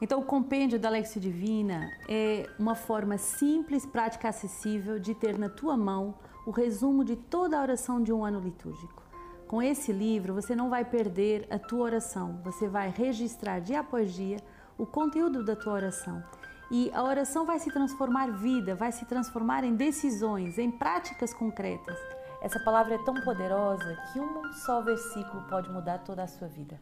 Então, 0.00 0.20
o 0.20 0.24
compêndio 0.24 0.78
da 0.78 0.90
Lexio 0.90 1.20
Divina 1.20 1.90
é 2.08 2.48
uma 2.58 2.74
forma 2.74 3.16
simples, 3.16 3.86
prática, 3.86 4.28
acessível 4.28 4.98
de 4.98 5.14
ter 5.14 5.38
na 5.38 5.48
tua 5.48 5.76
mão 5.76 6.14
o 6.46 6.50
resumo 6.50 7.04
de 7.04 7.16
toda 7.16 7.58
a 7.58 7.62
oração 7.62 8.02
de 8.02 8.12
um 8.12 8.24
ano 8.24 8.40
litúrgico. 8.40 9.02
Com 9.46 9.62
esse 9.62 9.92
livro, 9.92 10.34
você 10.34 10.54
não 10.54 10.68
vai 10.68 10.84
perder 10.84 11.46
a 11.50 11.58
tua 11.58 11.84
oração, 11.84 12.40
você 12.42 12.66
vai 12.66 12.90
registrar 12.90 13.60
dia 13.60 13.80
após 13.80 14.12
dia 14.12 14.38
o 14.76 14.84
conteúdo 14.84 15.44
da 15.44 15.54
tua 15.54 15.74
oração. 15.74 16.22
E 16.70 16.90
a 16.92 17.02
oração 17.02 17.44
vai 17.44 17.58
se 17.58 17.70
transformar 17.70 18.32
vida, 18.32 18.74
vai 18.74 18.90
se 18.90 19.04
transformar 19.04 19.64
em 19.64 19.74
decisões, 19.74 20.58
em 20.58 20.70
práticas 20.70 21.32
concretas. 21.32 21.96
Essa 22.42 22.58
palavra 22.60 22.94
é 22.94 23.04
tão 23.04 23.14
poderosa 23.22 23.96
que 24.12 24.20
um 24.20 24.52
só 24.52 24.80
versículo 24.82 25.42
pode 25.48 25.70
mudar 25.70 25.98
toda 25.98 26.22
a 26.22 26.26
sua 26.26 26.48
vida. 26.48 26.80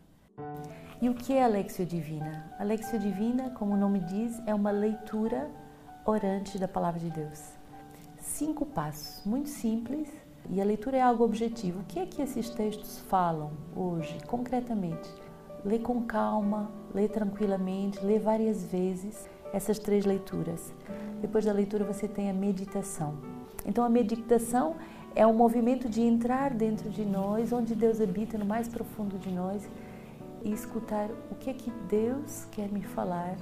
E 1.03 1.09
o 1.09 1.15
que 1.15 1.33
é 1.33 1.43
a 1.43 1.49
Lexio 1.49 1.85
Divina? 1.85 2.45
A 2.61 2.63
Lexio 2.63 2.97
Divina, 2.97 3.51
como 3.51 3.75
o 3.75 3.77
nome 3.77 3.99
diz, 3.99 4.41
é 4.47 4.55
uma 4.55 4.71
leitura 4.71 5.51
orante 6.07 6.61
da 6.61 6.69
palavra 6.69 7.01
de 7.01 7.11
Deus. 7.11 7.43
Cinco 8.21 8.65
passos, 8.65 9.21
muito 9.27 9.49
simples, 9.49 10.09
e 10.49 10.61
a 10.61 10.65
leitura 10.65 10.99
é 10.99 11.01
algo 11.01 11.25
objetivo. 11.25 11.81
O 11.81 11.85
que 11.87 11.99
é 11.99 12.07
que 12.07 12.23
esses 12.23 12.49
textos 12.51 13.01
falam 13.01 13.51
hoje, 13.75 14.17
concretamente? 14.29 15.13
Lê 15.65 15.81
com 15.81 16.03
calma, 16.03 16.71
lê 16.95 17.09
tranquilamente, 17.09 17.99
lê 17.99 18.21
várias 18.21 18.65
vezes 18.67 19.29
essas 19.53 19.81
três 19.81 20.05
leituras. 20.05 20.73
Depois 21.21 21.45
da 21.45 21.53
leitura 21.53 21.85
você 21.85 22.07
tem 22.07 22.31
a 22.31 22.33
meditação. 22.33 23.19
Então 23.67 23.83
a 23.83 23.91
meditação 23.91 24.77
é 25.17 25.27
um 25.27 25.35
movimento 25.35 25.89
de 25.89 26.01
entrar 26.01 26.55
dentro 26.55 26.89
de 26.89 27.05
nós, 27.05 27.53
onde 27.53 27.75
Deus 27.75 28.01
habita 28.01 28.39
no 28.39 28.47
mais 28.47 28.69
profundo 28.69 29.19
de 29.19 29.33
nós 29.33 29.69
e 30.45 30.53
escutar 30.53 31.09
o 31.31 31.35
que 31.35 31.51
é 31.51 31.55
que 31.55 31.71
Deus 31.89 32.47
quer 32.51 32.69
me 32.69 32.83
falar 32.83 33.37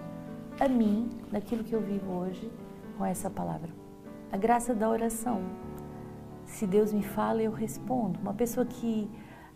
a 0.59 0.69
mim, 0.69 1.09
naquilo 1.33 1.65
que 1.65 1.75
eu 1.75 1.81
vivo 1.81 2.13
hoje, 2.13 2.51
com 2.99 3.05
essa 3.05 3.31
palavra. 3.31 3.71
A 4.31 4.37
graça 4.37 4.75
da 4.75 4.89
oração. 4.89 5.41
Se 6.45 6.67
Deus 6.67 6.93
me 6.93 7.03
fala, 7.03 7.43
eu 7.43 7.53
respondo. 7.53 8.21
Uma 8.21 8.35
pessoa 8.35 8.67
que 8.67 9.11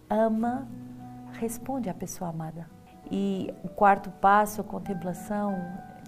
ama, 0.09 0.67
responde 1.33 1.91
à 1.91 1.95
pessoa 1.95 2.31
amada. 2.31 2.69
E 3.11 3.53
o 3.63 3.69
quarto 3.69 4.11
passo, 4.11 4.61
a 4.61 4.65
contemplação, 4.65 5.55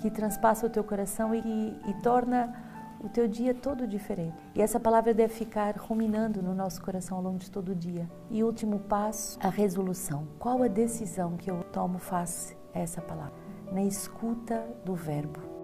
que 0.01 0.11
transpassa 0.11 0.67
o 0.67 0.71
teu 0.71 0.83
coração 0.83 1.35
e, 1.35 1.41
e 1.87 1.95
torna 2.03 2.66
o 3.07 3.09
teu 3.09 3.27
dia 3.29 3.55
todo 3.55 3.87
diferente. 3.87 4.37
E 4.55 4.61
essa 4.61 4.79
palavra 4.79 5.15
deve 5.15 5.33
ficar 5.33 5.77
ruminando 5.77 6.43
no 6.43 6.55
nosso 6.55 6.83
coração 6.83 7.17
ao 7.17 7.23
longo 7.23 7.39
de 7.39 7.51
todo 7.51 7.71
o 7.71 7.75
dia. 7.75 8.09
E 8.31 8.43
último 8.43 8.81
passo, 8.81 9.39
a 9.41 9.49
resolução. 9.49 10.27
Qual 10.39 10.63
a 10.63 10.69
decisão 10.69 11.37
que 11.37 11.51
eu 11.51 11.63
tomo 11.73 11.99
face 11.99 12.57
a 12.75 12.81
essa 12.81 13.01
palavra? 13.01 13.35
Na 13.73 13.83
escuta 13.83 14.67
do 14.85 14.95
verbo. 14.95 15.56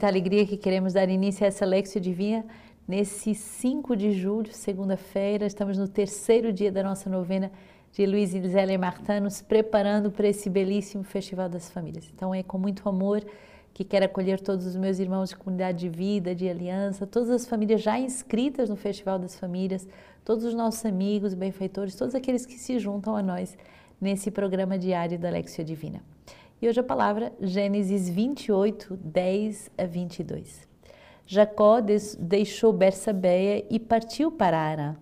Muita 0.00 0.08
alegria 0.08 0.46
que 0.46 0.56
queremos 0.56 0.94
dar 0.94 1.10
início 1.10 1.44
a 1.44 1.48
essa 1.48 1.66
Lexio 1.66 2.00
Divina 2.00 2.42
nesse 2.88 3.34
5 3.34 3.94
de 3.94 4.12
julho, 4.12 4.50
segunda-feira. 4.50 5.44
Estamos 5.44 5.76
no 5.76 5.86
terceiro 5.86 6.54
dia 6.54 6.72
da 6.72 6.82
nossa 6.82 7.10
novena 7.10 7.52
de 7.92 8.06
Luiz 8.06 8.32
e 8.32 8.40
Zélia 8.48 8.78
Martin, 8.78 9.20
nos 9.20 9.42
preparando 9.42 10.10
para 10.10 10.26
esse 10.26 10.48
belíssimo 10.48 11.04
Festival 11.04 11.50
das 11.50 11.68
Famílias. 11.70 12.10
Então 12.14 12.34
é 12.34 12.42
com 12.42 12.56
muito 12.56 12.88
amor 12.88 13.22
que 13.74 13.84
quero 13.84 14.06
acolher 14.06 14.40
todos 14.40 14.64
os 14.64 14.74
meus 14.74 14.98
irmãos 14.98 15.28
de 15.28 15.36
comunidade 15.36 15.80
de 15.80 15.90
vida, 15.90 16.34
de 16.34 16.48
aliança, 16.48 17.06
todas 17.06 17.28
as 17.28 17.46
famílias 17.46 17.82
já 17.82 17.98
inscritas 17.98 18.70
no 18.70 18.76
Festival 18.76 19.18
das 19.18 19.38
Famílias, 19.38 19.86
todos 20.24 20.46
os 20.46 20.54
nossos 20.54 20.82
amigos, 20.86 21.34
benfeitores, 21.34 21.94
todos 21.94 22.14
aqueles 22.14 22.46
que 22.46 22.54
se 22.54 22.78
juntam 22.78 23.14
a 23.14 23.22
nós 23.22 23.54
nesse 24.00 24.30
programa 24.30 24.78
diário 24.78 25.18
da 25.18 25.28
Lexia 25.28 25.62
Divina. 25.62 26.00
E 26.62 26.68
hoje 26.68 26.78
a 26.78 26.84
palavra 26.84 27.32
Gênesis 27.40 28.06
28, 28.10 28.94
10 29.02 29.70
a 29.78 29.86
22. 29.86 30.68
Jacó 31.24 31.78
deixou 32.18 32.70
Bersabeia 32.70 33.64
e 33.70 33.80
partiu 33.80 34.30
para 34.30 34.58
Arã. 34.58 34.96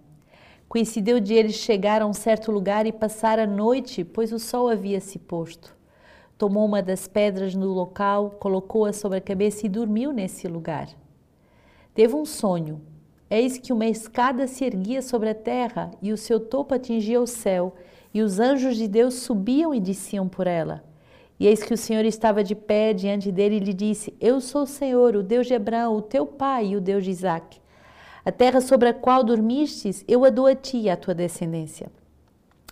Coincidiu 0.68 1.18
de 1.18 1.34
eles 1.34 1.56
chegar 1.56 2.00
a 2.00 2.06
um 2.06 2.12
certo 2.12 2.52
lugar 2.52 2.86
e 2.86 2.92
passar 2.92 3.40
a 3.40 3.46
noite, 3.46 4.04
pois 4.04 4.32
o 4.32 4.38
sol 4.38 4.68
havia 4.68 5.00
se 5.00 5.18
posto. 5.18 5.76
Tomou 6.36 6.64
uma 6.64 6.80
das 6.80 7.08
pedras 7.08 7.56
no 7.56 7.66
local, 7.72 8.36
colocou-a 8.38 8.92
sobre 8.92 9.18
a 9.18 9.20
cabeça 9.20 9.66
e 9.66 9.68
dormiu 9.68 10.12
nesse 10.12 10.46
lugar. 10.46 10.88
Teve 11.92 12.14
um 12.14 12.24
sonho. 12.24 12.80
Eis 13.28 13.58
que 13.58 13.72
uma 13.72 13.86
escada 13.86 14.46
se 14.46 14.64
erguia 14.64 15.02
sobre 15.02 15.30
a 15.30 15.34
terra 15.34 15.90
e 16.00 16.12
o 16.12 16.16
seu 16.16 16.38
topo 16.38 16.72
atingia 16.72 17.20
o 17.20 17.26
céu, 17.26 17.74
e 18.14 18.22
os 18.22 18.38
anjos 18.38 18.76
de 18.76 18.86
Deus 18.86 19.14
subiam 19.14 19.74
e 19.74 19.80
desciam 19.80 20.28
por 20.28 20.46
ela. 20.46 20.86
E 21.38 21.46
eis 21.46 21.62
que 21.62 21.72
o 21.72 21.78
Senhor 21.78 22.04
estava 22.04 22.42
de 22.42 22.54
pé 22.54 22.92
diante 22.92 23.30
dele 23.30 23.56
e 23.56 23.60
lhe 23.60 23.72
disse: 23.72 24.14
Eu 24.20 24.40
sou 24.40 24.62
o 24.62 24.66
Senhor, 24.66 25.14
o 25.14 25.22
Deus 25.22 25.46
de 25.46 25.54
Abraão, 25.54 25.96
o 25.96 26.02
teu 26.02 26.26
pai 26.26 26.68
e 26.68 26.76
o 26.76 26.80
Deus 26.80 27.04
de 27.04 27.10
Isaque. 27.10 27.60
A 28.24 28.32
terra 28.32 28.60
sobre 28.60 28.88
a 28.88 28.94
qual 28.94 29.22
dormistes, 29.22 30.04
eu 30.08 30.24
a 30.24 30.30
dou 30.30 30.46
a 30.46 30.54
ti 30.54 30.78
e 30.78 30.90
à 30.90 30.96
tua 30.96 31.14
descendência. 31.14 31.90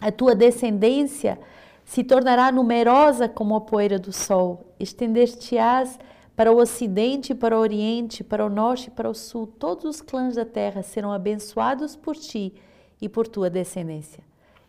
A 0.00 0.10
tua 0.10 0.34
descendência 0.34 1.38
se 1.84 2.02
tornará 2.02 2.50
numerosa 2.50 3.28
como 3.28 3.54
a 3.54 3.60
poeira 3.60 3.98
do 3.98 4.12
sol. 4.12 4.74
Estender-te-ás 4.78 5.98
para 6.34 6.52
o 6.52 6.58
ocidente, 6.58 7.34
para 7.34 7.56
o 7.56 7.60
oriente, 7.60 8.22
para 8.22 8.44
o 8.44 8.50
norte 8.50 8.88
e 8.88 8.90
para 8.90 9.08
o 9.08 9.14
sul. 9.14 9.46
Todos 9.46 9.84
os 9.84 10.00
clãs 10.02 10.34
da 10.34 10.44
terra 10.44 10.82
serão 10.82 11.12
abençoados 11.12 11.96
por 11.96 12.16
ti 12.16 12.52
e 13.00 13.08
por 13.08 13.26
tua 13.26 13.48
descendência. 13.48 14.22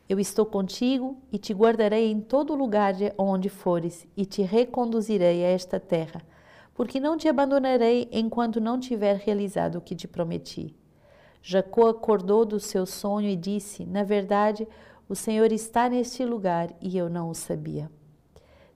Eu 0.09 0.19
estou 0.21 0.45
contigo 0.45 1.17
e 1.31 1.37
te 1.37 1.53
guardarei 1.53 2.09
em 2.09 2.21
todo 2.21 2.55
lugar 2.55 2.93
onde 3.17 3.49
fores 3.49 4.07
e 4.15 4.25
te 4.25 4.41
reconduzirei 4.41 5.43
a 5.43 5.49
esta 5.49 5.81
terra, 5.81 6.21
porque 6.73 6.97
não 6.97 7.17
te 7.17 7.27
abandonarei 7.27 8.07
enquanto 8.11 8.61
não 8.61 8.79
tiver 8.79 9.17
realizado 9.17 9.75
o 9.75 9.81
que 9.81 9.95
te 9.95 10.07
prometi. 10.07 10.73
Jacó 11.41 11.89
acordou 11.89 12.45
do 12.45 12.57
seu 12.57 12.85
sonho 12.85 13.27
e 13.27 13.35
disse: 13.35 13.85
Na 13.85 14.03
verdade, 14.03 14.65
o 15.09 15.15
Senhor 15.15 15.51
está 15.51 15.89
neste 15.89 16.23
lugar 16.23 16.73
e 16.81 16.97
eu 16.97 17.09
não 17.09 17.29
o 17.29 17.35
sabia. 17.35 17.91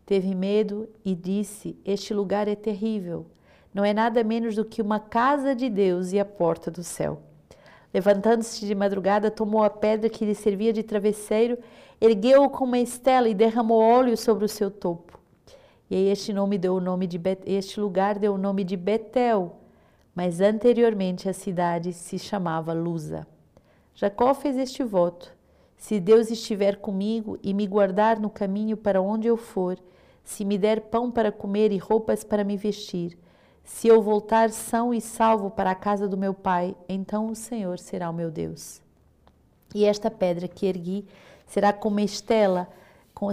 Teve 0.06 0.36
medo 0.36 0.90
e 1.06 1.16
disse: 1.16 1.80
Este 1.86 2.14
lugar 2.14 2.50
é 2.50 2.56
terrível. 2.56 3.26
Não 3.74 3.86
é 3.86 3.94
nada 3.94 4.22
menos 4.22 4.56
do 4.56 4.66
que 4.66 4.82
uma 4.82 5.00
casa 5.00 5.56
de 5.56 5.70
Deus 5.70 6.12
e 6.12 6.20
a 6.20 6.26
porta 6.26 6.70
do 6.70 6.84
céu. 6.84 7.22
Levantando-se 7.94 8.66
de 8.66 8.74
madrugada, 8.74 9.30
tomou 9.30 9.64
a 9.64 9.70
pedra 9.70 10.10
que 10.10 10.26
lhe 10.26 10.36
servia 10.36 10.72
de 10.72 10.82
travesseiro, 10.82 11.58
ergueu-o 12.00 12.50
com 12.50 12.64
uma 12.64 12.80
estela 12.80 13.28
e 13.28 13.34
derramou 13.34 13.82
óleo 13.82 14.16
sobre 14.16 14.46
o 14.46 14.50
seu 14.50 14.72
topo. 14.72 15.20
E 15.90 16.08
este 16.08 16.32
nome 16.32 16.58
deu 16.58 16.76
o 16.76 16.80
nome 16.80 17.06
de 17.06 17.18
Bet... 17.18 17.42
este 17.46 17.80
lugar 17.80 18.18
deu 18.18 18.36
o 18.36 18.38
nome 18.38 18.64
de 18.64 18.78
Betel, 18.78 19.58
mas 20.16 20.40
anteriormente 20.40 21.28
a 21.28 21.34
cidade 21.34 21.92
se 21.92 22.18
chamava 22.18 22.72
Lusa. 22.72 23.28
Jacó 23.94 24.34
fez 24.34 24.58
este 24.58 24.84
voto: 24.84 25.36
Se 25.76 26.00
Deus 26.00 26.32
estiver 26.32 26.78
comigo 26.78 27.38
e 27.44 27.54
me 27.54 27.68
guardar 27.68 28.20
no 28.20 28.30
caminho 28.30 28.78
para 28.78 29.02
onde 29.02 29.28
eu 29.28 29.36
for, 29.36 29.78
se 30.24 30.46
me 30.46 30.58
der 30.58 30.82
pão 30.82 31.12
para 31.12 31.32
comer 31.32 31.74
e 31.74 31.78
roupas 31.78 32.24
para 32.24 32.46
me 32.46 32.56
vestir, 32.56 33.18
se 33.64 33.88
eu 33.88 34.02
voltar 34.02 34.50
são 34.50 34.94
e 34.94 35.02
salvo 35.02 35.50
para 35.50 35.72
a 35.72 35.76
casa 35.76 36.08
do 36.08 36.18
meu 36.18 36.34
pai, 36.34 36.76
então 36.88 37.30
o 37.30 37.36
Senhor 37.36 37.80
será 37.80 38.10
o 38.10 38.14
meu 38.14 38.30
Deus. 38.30 38.82
E 39.74 39.86
esta 39.86 40.12
pedra 40.12 40.48
que 40.48 40.66
ergui 40.66 41.08
será 41.48 41.72
como 41.72 42.00
estela, 42.00 42.68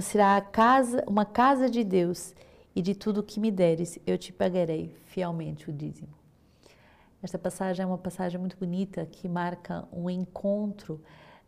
será 0.02 0.36
a 0.36 0.40
casa, 0.40 1.02
uma 1.06 1.24
casa 1.24 1.68
de 1.68 1.82
Deus, 1.82 2.34
e 2.78 2.82
de 2.82 2.94
tudo 2.94 3.24
que 3.24 3.40
me 3.40 3.50
deres 3.50 3.98
eu 4.06 4.16
te 4.16 4.32
pagarei 4.32 4.94
fielmente 5.06 5.68
o 5.68 5.72
dízimo. 5.72 6.08
Esta 7.20 7.36
passagem 7.36 7.82
é 7.82 7.86
uma 7.86 7.98
passagem 7.98 8.38
muito 8.38 8.56
bonita 8.56 9.04
que 9.04 9.28
marca 9.28 9.84
um 9.92 10.08
encontro 10.08 11.00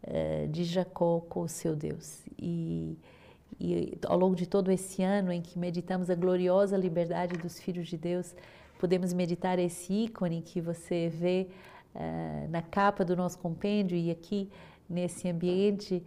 uh, 0.02 0.48
de 0.48 0.64
Jacó 0.64 1.20
com 1.28 1.42
o 1.42 1.48
seu 1.48 1.76
Deus. 1.76 2.22
E, 2.36 2.98
e 3.60 3.96
ao 4.04 4.18
longo 4.18 4.34
de 4.34 4.44
todo 4.44 4.72
esse 4.72 5.04
ano 5.04 5.30
em 5.30 5.40
que 5.40 5.56
meditamos 5.56 6.10
a 6.10 6.16
gloriosa 6.16 6.76
liberdade 6.76 7.38
dos 7.38 7.60
filhos 7.60 7.86
de 7.86 7.96
Deus, 7.96 8.34
podemos 8.80 9.12
meditar 9.12 9.58
esse 9.58 9.92
ícone 9.92 10.40
que 10.40 10.58
você 10.58 11.10
vê 11.10 11.48
uh, 11.94 12.50
na 12.50 12.62
capa 12.62 13.04
do 13.04 13.14
nosso 13.14 13.38
compêndio 13.38 13.94
e 13.94 14.10
aqui 14.10 14.50
nesse 14.88 15.28
ambiente, 15.28 16.02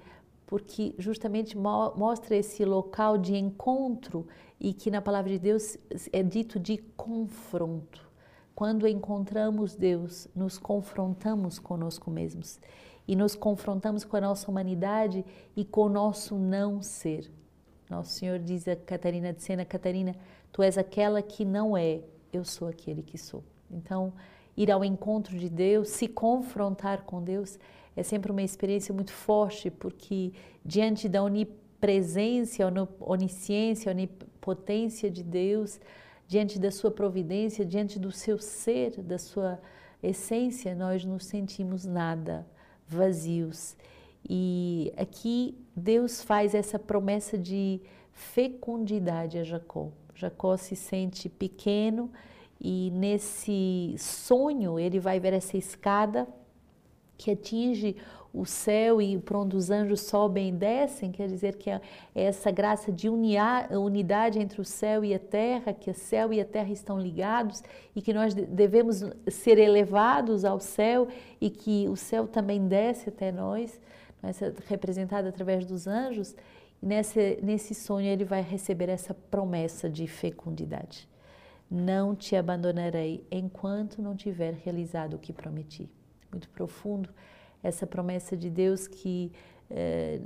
porque 0.47 0.95
justamente 0.97 1.55
mo 1.55 1.93
mostra 1.95 2.35
esse 2.35 2.65
local 2.65 3.15
de 3.15 3.35
encontro 3.35 4.25
e 4.59 4.73
que 4.73 4.89
na 4.89 5.03
palavra 5.03 5.31
de 5.31 5.37
Deus 5.37 5.77
é 6.11 6.23
dito 6.23 6.59
de 6.59 6.77
confronto. 6.97 8.11
Quando 8.55 8.87
encontramos 8.87 9.75
Deus, 9.75 10.27
nos 10.35 10.57
confrontamos 10.57 11.59
conosco 11.59 12.09
mesmos 12.09 12.59
e 13.07 13.15
nos 13.15 13.35
confrontamos 13.35 14.03
com 14.03 14.17
a 14.17 14.21
nossa 14.21 14.49
humanidade 14.49 15.23
e 15.55 15.63
com 15.63 15.81
o 15.81 15.89
nosso 15.89 16.39
não 16.39 16.81
ser. 16.81 17.31
Nosso 17.87 18.13
Senhor 18.13 18.39
diz 18.39 18.67
a 18.67 18.75
Catarina 18.75 19.31
de 19.31 19.43
Sena: 19.43 19.63
Catarina, 19.63 20.15
tu 20.51 20.63
és 20.63 20.77
aquela 20.77 21.21
que 21.21 21.45
não 21.45 21.77
é, 21.77 22.01
eu 22.33 22.43
sou 22.43 22.67
aquele 22.67 23.03
que 23.03 23.17
sou. 23.17 23.43
Então, 23.71 24.11
ir 24.57 24.71
ao 24.71 24.83
encontro 24.83 25.37
de 25.37 25.49
Deus, 25.49 25.89
se 25.89 26.07
confrontar 26.07 27.03
com 27.03 27.21
Deus, 27.23 27.59
é 27.95 28.03
sempre 28.03 28.31
uma 28.31 28.41
experiência 28.41 28.93
muito 28.93 29.13
forte, 29.13 29.69
porque 29.69 30.33
diante 30.65 31.07
da 31.07 31.23
onipresença, 31.23 32.63
onisciência, 32.99 33.91
onipotência 33.91 35.09
de 35.09 35.23
Deus, 35.23 35.79
diante 36.27 36.59
da 36.59 36.71
sua 36.71 36.89
providência, 36.89 37.63
diante 37.65 37.99
do 37.99 38.11
seu 38.11 38.39
ser, 38.39 39.01
da 39.01 39.17
sua 39.17 39.59
essência, 40.01 40.73
nós 40.75 41.05
nos 41.05 41.25
sentimos 41.25 41.85
nada, 41.85 42.45
vazios. 42.87 43.75
E 44.27 44.91
aqui 44.97 45.57
Deus 45.75 46.23
faz 46.23 46.55
essa 46.55 46.79
promessa 46.79 47.37
de 47.37 47.81
fecundidade 48.11 49.37
a 49.37 49.43
Jacó. 49.43 49.91
Jacó 50.15 50.57
se 50.57 50.75
sente 50.75 51.27
pequeno 51.27 52.11
e 52.59 52.91
nesse 52.91 53.95
sonho 53.97 54.79
ele 54.79 54.99
vai 54.99 55.19
ver 55.19 55.33
essa 55.33 55.57
escada 55.57 56.27
que 57.17 57.31
atinge 57.31 57.95
o 58.33 58.45
céu 58.45 58.99
e 58.99 59.19
por 59.19 59.37
onde 59.37 59.55
os 59.55 59.69
anjos 59.69 60.01
sobem 60.01 60.49
e 60.49 60.51
descem, 60.51 61.11
quer 61.11 61.27
dizer 61.27 61.55
que 61.55 61.69
é 61.69 61.79
essa 62.15 62.49
graça 62.49 62.91
de 62.91 63.07
unidade 63.07 64.39
entre 64.39 64.59
o 64.59 64.65
céu 64.65 65.05
e 65.05 65.13
a 65.13 65.19
terra, 65.19 65.71
que 65.71 65.91
o 65.91 65.93
céu 65.93 66.33
e 66.33 66.41
a 66.41 66.45
terra 66.45 66.71
estão 66.71 66.97
ligados 66.97 67.61
e 67.95 68.01
que 68.01 68.11
nós 68.11 68.33
devemos 68.33 69.03
ser 69.27 69.59
elevados 69.59 70.43
ao 70.43 70.59
céu 70.59 71.07
e 71.39 71.49
que 71.49 71.87
o 71.87 71.95
céu 71.95 72.27
também 72.27 72.67
desce 72.67 73.09
até 73.09 73.31
nós, 73.31 73.79
representado 74.65 75.27
através 75.27 75.63
dos 75.63 75.85
anjos. 75.85 76.35
E 76.83 76.85
nesse, 76.85 77.39
nesse 77.41 77.73
sonho 77.73 78.07
ele 78.07 78.25
vai 78.25 78.41
receber 78.41 78.89
essa 78.89 79.13
promessa 79.13 79.89
de 79.89 80.05
fecundidade. 80.05 81.07
Não 81.71 82.13
te 82.13 82.35
abandonarei 82.35 83.25
enquanto 83.31 84.01
não 84.01 84.17
tiver 84.17 84.53
realizado 84.53 85.13
o 85.13 85.17
que 85.17 85.31
prometi. 85.31 85.89
Muito 86.29 86.49
profundo 86.49 87.09
essa 87.63 87.87
promessa 87.87 88.35
de 88.35 88.49
Deus 88.49 88.85
que, 88.85 89.31
eh, 89.69 90.19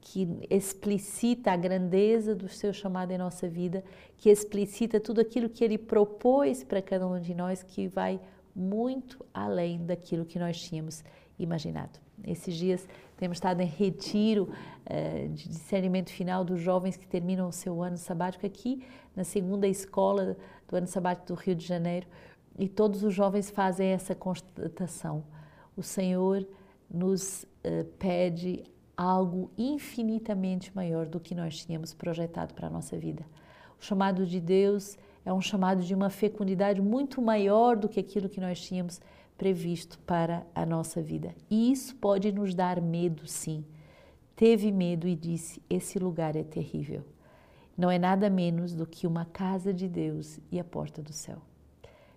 que 0.00 0.28
explicita 0.48 1.50
a 1.50 1.56
grandeza 1.56 2.32
do 2.32 2.48
seu 2.48 2.72
chamado 2.72 3.10
em 3.10 3.18
nossa 3.18 3.48
vida, 3.48 3.82
que 4.18 4.30
explicita 4.30 5.00
tudo 5.00 5.20
aquilo 5.20 5.48
que 5.48 5.64
Ele 5.64 5.76
propôs 5.76 6.62
para 6.62 6.80
cada 6.80 7.08
um 7.08 7.18
de 7.18 7.34
nós, 7.34 7.64
que 7.64 7.88
vai 7.88 8.20
muito 8.54 9.26
além 9.34 9.84
daquilo 9.84 10.24
que 10.24 10.38
nós 10.38 10.62
tínhamos 10.62 11.02
imaginado. 11.40 11.98
Esses 12.24 12.54
dias 12.54 12.86
temos 13.18 13.36
estado 13.36 13.60
em 13.60 13.66
retiro 13.66 14.48
eh, 14.86 15.28
de 15.32 15.48
discernimento 15.48 16.10
final 16.10 16.44
dos 16.44 16.60
jovens 16.60 16.96
que 16.96 17.06
terminam 17.06 17.48
o 17.48 17.52
seu 17.52 17.82
ano 17.82 17.98
sabático 17.98 18.46
aqui 18.46 18.82
na 19.14 19.24
segunda 19.24 19.66
escola 19.66 20.36
do 20.68 20.76
ano 20.76 20.86
sabático 20.86 21.26
do 21.26 21.34
Rio 21.34 21.54
de 21.56 21.66
Janeiro 21.66 22.06
e 22.56 22.68
todos 22.68 23.02
os 23.02 23.12
jovens 23.12 23.50
fazem 23.50 23.88
essa 23.88 24.14
constatação. 24.14 25.24
O 25.76 25.82
Senhor 25.82 26.46
nos 26.88 27.42
uh, 27.42 27.84
pede 27.98 28.64
algo 28.96 29.50
infinitamente 29.58 30.74
maior 30.74 31.06
do 31.06 31.20
que 31.20 31.34
nós 31.34 31.64
tínhamos 31.64 31.92
projetado 31.92 32.54
para 32.54 32.68
a 32.68 32.70
nossa 32.70 32.96
vida. 32.96 33.24
O 33.80 33.84
chamado 33.84 34.26
de 34.26 34.40
Deus 34.40 34.96
é 35.24 35.32
um 35.32 35.40
chamado 35.40 35.82
de 35.82 35.94
uma 35.94 36.10
fecundidade 36.10 36.80
muito 36.80 37.20
maior 37.20 37.76
do 37.76 37.88
que 37.88 38.00
aquilo 38.00 38.28
que 38.28 38.40
nós 38.40 38.60
tínhamos 38.60 39.00
previsto 39.38 39.98
para 40.00 40.44
a 40.54 40.66
nossa 40.66 41.00
vida. 41.00 41.34
E 41.48 41.70
isso 41.70 41.94
pode 41.96 42.32
nos 42.32 42.54
dar 42.54 42.82
medo, 42.82 43.26
sim. 43.26 43.64
Teve 44.34 44.70
medo 44.70 45.08
e 45.08 45.14
disse: 45.14 45.62
Esse 45.70 45.98
lugar 45.98 46.36
é 46.36 46.42
terrível. 46.42 47.04
Não 47.76 47.90
é 47.90 47.98
nada 47.98 48.28
menos 48.28 48.74
do 48.74 48.84
que 48.84 49.06
uma 49.06 49.24
casa 49.24 49.72
de 49.72 49.88
Deus 49.88 50.40
e 50.50 50.58
a 50.58 50.64
porta 50.64 51.00
do 51.00 51.12
céu. 51.12 51.38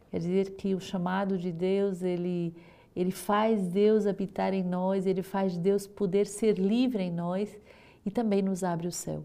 Quer 0.09 0.17
dizer 0.17 0.55
que 0.55 0.73
o 0.73 0.81
chamado 0.81 1.37
de 1.37 1.51
Deus, 1.51 2.01
ele 2.01 2.53
ele 2.93 3.11
faz 3.11 3.67
Deus 3.67 4.05
habitar 4.05 4.53
em 4.53 4.63
nós, 4.63 5.05
ele 5.05 5.23
faz 5.23 5.57
Deus 5.57 5.87
poder 5.87 6.27
ser 6.27 6.59
livre 6.59 7.03
em 7.03 7.11
nós 7.11 7.57
e 8.05 8.11
também 8.11 8.41
nos 8.41 8.65
abre 8.65 8.87
o 8.87 8.91
céu. 8.91 9.23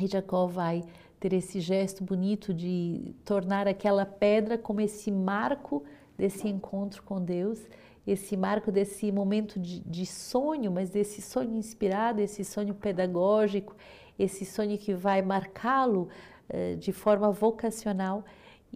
E 0.00 0.06
Jacó 0.06 0.46
vai 0.46 0.84
ter 1.18 1.32
esse 1.32 1.60
gesto 1.60 2.04
bonito 2.04 2.54
de 2.54 3.14
tornar 3.24 3.66
aquela 3.66 4.06
pedra 4.06 4.56
como 4.56 4.80
esse 4.80 5.10
marco 5.10 5.84
desse 6.20 6.46
encontro 6.46 7.02
com 7.02 7.20
Deus, 7.20 7.58
esse 8.06 8.36
marco 8.36 8.70
desse 8.70 9.10
momento 9.10 9.58
de, 9.58 9.80
de 9.80 10.04
sonho, 10.04 10.70
mas 10.70 10.90
desse 10.90 11.22
sonho 11.22 11.54
inspirado, 11.54 12.20
esse 12.20 12.44
sonho 12.44 12.74
pedagógico, 12.74 13.74
esse 14.18 14.44
sonho 14.44 14.76
que 14.76 14.92
vai 14.92 15.22
marcá-lo 15.22 16.08
uh, 16.48 16.76
de 16.76 16.92
forma 16.92 17.30
vocacional 17.30 18.24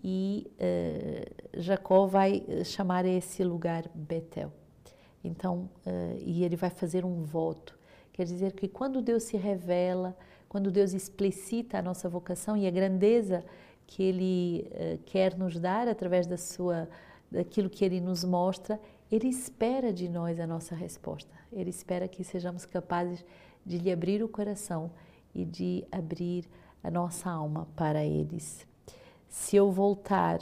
e 0.02 0.50
uh, 0.54 1.60
Jacó 1.60 2.06
vai 2.06 2.44
eh, 2.48 2.64
chamar 2.64 3.04
esse 3.04 3.44
lugar 3.44 3.88
Betel. 3.94 4.52
Então, 5.22 5.70
uh, 5.86 6.18
e 6.18 6.44
ele 6.44 6.56
vai 6.56 6.70
fazer 6.70 7.04
um 7.04 7.22
voto. 7.22 7.78
Quer 8.12 8.24
dizer 8.24 8.52
que 8.52 8.66
quando 8.66 9.00
Deus 9.00 9.22
se 9.22 9.36
revela, 9.36 10.16
quando 10.48 10.70
Deus 10.70 10.92
explicita 10.92 11.78
a 11.78 11.82
nossa 11.82 12.08
vocação 12.08 12.56
e 12.56 12.66
a 12.66 12.70
grandeza 12.70 13.44
que 13.86 14.02
Ele 14.02 14.68
uh, 14.70 14.98
quer 15.04 15.36
nos 15.36 15.58
dar 15.58 15.88
através 15.88 16.26
da 16.26 16.36
sua, 16.36 16.88
daquilo 17.30 17.70
que 17.70 17.84
Ele 17.84 18.00
nos 18.00 18.24
mostra, 18.24 18.80
Ele 19.10 19.28
espera 19.28 19.92
de 19.92 20.08
nós 20.08 20.38
a 20.38 20.46
nossa 20.46 20.74
resposta. 20.74 21.34
Ele 21.52 21.70
espera 21.70 22.08
que 22.08 22.24
sejamos 22.24 22.64
capazes 22.64 23.24
de 23.64 23.78
lhe 23.78 23.92
abrir 23.92 24.22
o 24.22 24.28
coração 24.28 24.90
e 25.34 25.44
de 25.44 25.84
abrir 25.90 26.44
a 26.82 26.90
nossa 26.90 27.30
alma 27.30 27.66
para 27.74 28.04
eles 28.04 28.66
se 29.34 29.56
eu 29.56 29.68
voltar 29.72 30.38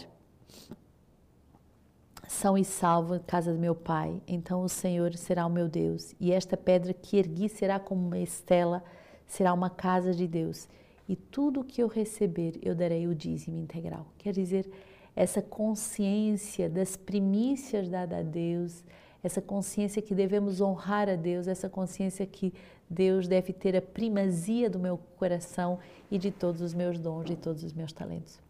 são 2.29 2.59
e 2.59 2.65
salvo 2.65 3.19
casa 3.21 3.51
do 3.51 3.59
meu 3.59 3.75
pai, 3.75 4.23
então 4.29 4.63
o 4.63 4.69
Senhor 4.69 5.15
será 5.15 5.47
o 5.47 5.51
meu 5.51 5.67
Deus, 5.67 6.15
e 6.21 6.31
esta 6.31 6.59
pedra 6.59 6.93
que 6.93 7.17
ergui 7.17 7.49
será 7.49 7.81
como 7.81 8.07
uma 8.07 8.19
estela, 8.19 8.85
será 9.27 9.55
uma 9.55 9.71
casa 9.71 10.13
de 10.13 10.29
Deus, 10.29 10.69
e 11.09 11.17
tudo 11.17 11.61
o 11.61 11.65
que 11.65 11.83
eu 11.83 11.89
receber 11.89 12.59
eu 12.63 12.75
darei 12.75 13.07
o 13.07 13.15
dízimo 13.15 13.57
integral. 13.57 14.07
Quer 14.19 14.35
dizer, 14.35 14.71
essa 15.15 15.43
consciência 15.43 16.69
das 16.69 16.97
primícias 16.97 17.89
dadas 17.89 18.21
a 18.21 18.23
Deus, 18.23 18.85
essa 19.23 19.41
consciência 19.41 20.03
que 20.03 20.15
devemos 20.15 20.61
honrar 20.61 21.09
a 21.09 21.17
Deus, 21.17 21.47
essa 21.47 21.69
consciência 21.69 22.27
que 22.27 22.53
Deus 22.89 23.29
deve 23.29 23.53
ter 23.53 23.77
a 23.77 23.83
primazia 23.83 24.69
do 24.69 24.79
meu 24.79 24.99
coração 25.17 25.79
e 26.11 26.19
de 26.19 26.31
todos 26.31 26.61
os 26.61 26.75
meus 26.75 26.99
dons 26.99 27.31
e 27.31 27.37
todos 27.37 27.63
os 27.63 27.73
meus 27.73 27.93
talentos 27.93 28.41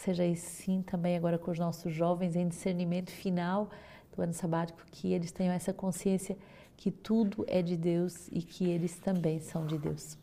que 0.00 0.04
seja 0.04 0.24
assim 0.24 0.82
também 0.82 1.16
agora 1.16 1.38
com 1.38 1.50
os 1.50 1.58
nossos 1.58 1.92
jovens 1.92 2.34
em 2.34 2.48
discernimento 2.48 3.10
final 3.10 3.68
do 4.16 4.22
ano 4.22 4.32
sabático, 4.32 4.80
que 4.90 5.12
eles 5.12 5.30
tenham 5.30 5.52
essa 5.52 5.72
consciência 5.72 6.36
que 6.76 6.90
tudo 6.90 7.44
é 7.46 7.60
de 7.60 7.76
Deus 7.76 8.28
e 8.32 8.40
que 8.40 8.68
eles 8.68 8.98
também 8.98 9.38
são 9.40 9.66
de 9.66 9.76
Deus. 9.76 10.16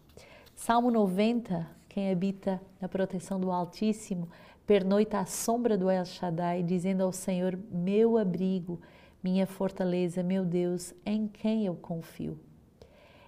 Salmo 0.56 0.90
90, 0.90 1.68
quem 1.88 2.12
habita 2.12 2.60
na 2.82 2.90
proteção 2.90 3.40
do 3.40 3.52
Altíssimo, 3.52 4.28
pernoita 4.68 5.20
à 5.20 5.26
sombra 5.26 5.78
do 5.78 5.90
El 5.90 6.04
Shaddai, 6.04 6.62
dizendo 6.62 7.02
ao 7.02 7.14
Senhor, 7.14 7.58
meu 7.72 8.18
abrigo, 8.18 8.82
minha 9.24 9.48
fortaleza, 9.48 10.22
meu 10.22 10.44
Deus, 10.44 10.94
em 11.06 11.26
quem 11.26 11.66
eu 11.66 11.74
confio. 11.74 12.38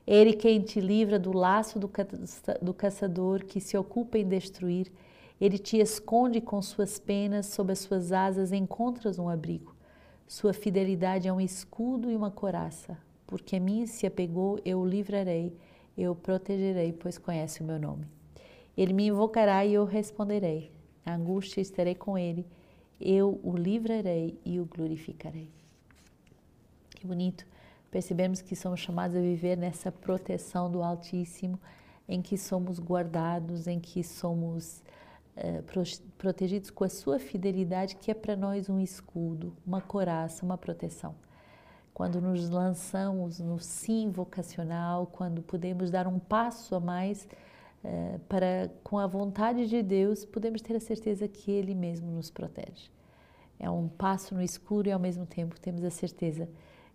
Ele 0.06 0.34
quem 0.34 0.60
te 0.60 0.82
livra 0.82 1.18
do 1.18 1.32
laço 1.32 1.80
do, 1.80 1.90
do 2.62 2.74
caçador 2.74 3.46
que 3.46 3.62
se 3.62 3.78
ocupa 3.78 4.18
em 4.18 4.28
destruir, 4.28 4.92
ele 5.40 5.58
te 5.58 5.78
esconde 5.78 6.42
com 6.42 6.62
suas 6.62 7.00
penas, 7.00 7.46
sob 7.46 7.72
as 7.72 7.80
suas 7.80 8.12
asas 8.12 8.52
encontras 8.52 9.18
um 9.18 9.30
abrigo. 9.30 9.74
Sua 10.28 10.52
fidelidade 10.52 11.28
é 11.28 11.34
um 11.34 11.40
escudo 11.40 12.12
e 12.12 12.16
uma 12.16 12.30
coraça. 12.30 12.98
Porque 13.26 13.56
a 13.56 13.60
mim 13.60 13.86
se 13.86 14.06
apegou, 14.06 14.60
eu 14.66 14.80
o 14.80 14.86
livrarei, 14.86 15.56
eu 15.98 16.12
o 16.12 16.16
protegerei, 16.16 16.92
pois 16.92 17.18
conhece 17.18 17.62
o 17.62 17.64
meu 17.64 17.80
nome. 17.80 18.06
Ele 18.76 18.92
me 18.92 19.08
invocará 19.08 19.66
e 19.66 19.74
eu 19.74 19.86
responderei. 19.86 20.79
Angústia 21.14 21.62
estarei 21.62 21.96
com 21.96 22.18
ele, 22.18 22.46
eu 23.00 23.40
o 23.44 23.56
livrarei 23.56 24.40
e 24.46 24.60
o 24.60 24.66
glorificarei. 24.66 25.50
Que 26.92 27.08
bonito. 27.08 27.46
Percebemos 27.90 28.42
que 28.42 28.56
somos 28.56 28.80
chamados 28.80 29.16
a 29.16 29.22
viver 29.22 29.58
nessa 29.58 29.92
proteção 29.92 30.70
do 30.70 30.84
Altíssimo, 30.84 31.60
em 32.08 32.22
que 32.22 32.38
somos 32.38 32.80
guardados, 32.80 33.68
em 33.68 33.80
que 33.80 34.04
somos 34.04 34.84
eh, 35.36 35.64
protegidos 36.18 36.70
com 36.70 36.84
a 36.84 36.90
sua 36.90 37.18
fidelidade, 37.18 37.96
que 37.96 38.12
é 38.12 38.14
para 38.14 38.36
nós 38.36 38.70
um 38.70 38.80
escudo, 38.80 39.56
uma 39.66 39.80
coraça, 39.80 40.46
uma 40.46 40.58
proteção. 40.58 41.16
Quando 41.94 42.20
nos 42.20 42.50
lançamos 42.50 43.40
no 43.40 43.60
sim 43.60 44.10
vocacional, 44.10 45.08
quando 45.08 45.42
podemos 45.42 45.90
dar 45.90 46.08
um 46.08 46.20
passo 46.20 46.76
a 46.76 46.80
mais 46.80 47.28
uh, 47.84 48.20
para, 48.28 48.72
com 48.84 48.98
a 48.98 49.08
vontade 49.08 49.68
de 49.68 49.82
Deus, 49.82 50.26
podemos 50.26 50.62
ter 50.62 50.76
a 50.76 50.80
certeza 50.80 51.28
que 51.28 51.52
Ele 51.52 51.74
mesmo 51.74 52.12
nos 52.12 52.30
protege. 52.30 52.90
É 53.60 53.70
um 53.70 53.88
passo 53.88 54.34
no 54.34 54.42
escuro 54.42 54.88
e 54.88 54.92
ao 54.92 55.00
mesmo 55.00 55.26
tempo 55.26 55.60
temos 55.60 55.84
a 55.84 55.90
certeza 55.90 56.48